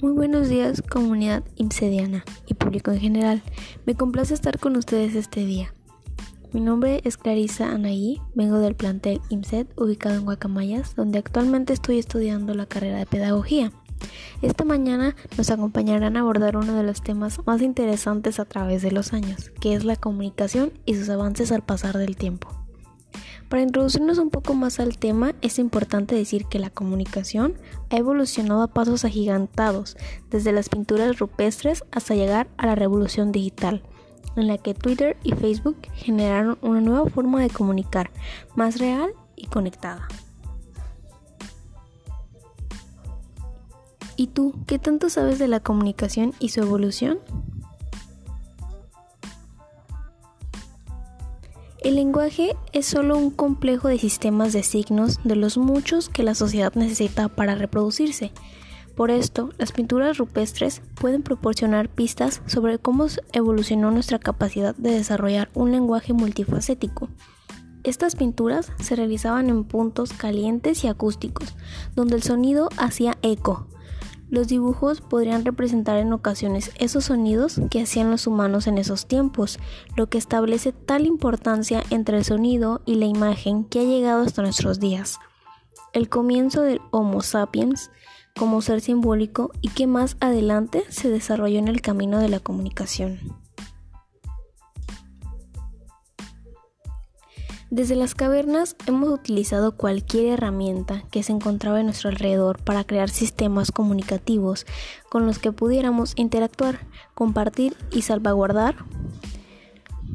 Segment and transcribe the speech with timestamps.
[0.00, 3.42] Muy buenos días comunidad imsediana y público en general.
[3.84, 5.74] Me complace estar con ustedes este día.
[6.52, 11.98] Mi nombre es Clarisa Anaí, vengo del plantel IMSED ubicado en Guacamayas, donde actualmente estoy
[11.98, 13.72] estudiando la carrera de pedagogía.
[14.40, 18.92] Esta mañana nos acompañarán a abordar uno de los temas más interesantes a través de
[18.92, 22.57] los años, que es la comunicación y sus avances al pasar del tiempo.
[23.48, 27.54] Para introducirnos un poco más al tema, es importante decir que la comunicación
[27.88, 29.96] ha evolucionado a pasos agigantados,
[30.30, 33.82] desde las pinturas rupestres hasta llegar a la revolución digital,
[34.36, 38.10] en la que Twitter y Facebook generaron una nueva forma de comunicar,
[38.54, 40.06] más real y conectada.
[44.14, 47.20] ¿Y tú, qué tanto sabes de la comunicación y su evolución?
[51.88, 56.34] El lenguaje es solo un complejo de sistemas de signos de los muchos que la
[56.34, 58.30] sociedad necesita para reproducirse.
[58.94, 65.48] Por esto, las pinturas rupestres pueden proporcionar pistas sobre cómo evolucionó nuestra capacidad de desarrollar
[65.54, 67.08] un lenguaje multifacético.
[67.84, 71.56] Estas pinturas se realizaban en puntos calientes y acústicos,
[71.96, 73.66] donde el sonido hacía eco,
[74.30, 79.58] los dibujos podrían representar en ocasiones esos sonidos que hacían los humanos en esos tiempos,
[79.96, 84.42] lo que establece tal importancia entre el sonido y la imagen que ha llegado hasta
[84.42, 85.18] nuestros días.
[85.92, 87.90] El comienzo del Homo sapiens
[88.36, 93.37] como ser simbólico y que más adelante se desarrolló en el camino de la comunicación.
[97.70, 103.10] Desde las cavernas hemos utilizado cualquier herramienta que se encontraba en nuestro alrededor para crear
[103.10, 104.64] sistemas comunicativos
[105.10, 108.76] con los que pudiéramos interactuar, compartir y salvaguardar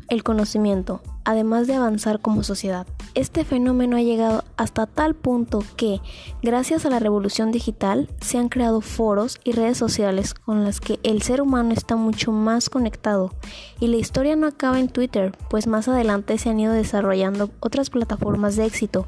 [0.10, 2.88] el conocimiento, además de avanzar como sociedad.
[3.16, 6.02] Este fenómeno ha llegado hasta tal punto que,
[6.42, 11.00] gracias a la revolución digital, se han creado foros y redes sociales con las que
[11.04, 13.32] el ser humano está mucho más conectado.
[13.80, 17.92] Y la historia no acaba en Twitter, pues más adelante se han ido desarrollando otras
[17.92, 19.06] plataformas de éxito,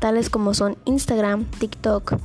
[0.00, 2.18] tales como son Instagram, TikTok,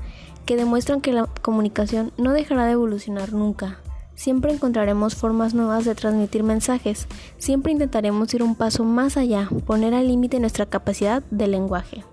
[0.46, 3.80] que demuestran que la comunicación no dejará de evolucionar nunca,
[4.16, 9.94] Siempre encontraremos formas nuevas de transmitir mensajes, siempre intentaremos ir un paso más allá, poner
[9.94, 12.04] al límite nuestra capacidad de lenguaje.